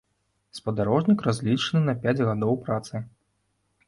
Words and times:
Спадарожнік 0.59 1.19
разлічаны 1.27 1.81
на 1.89 1.95
пяць 2.05 2.25
гадоў 2.31 2.57
працы. 2.65 3.03